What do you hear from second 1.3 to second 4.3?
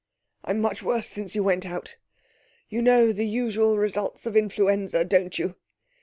you went out. You know the usual results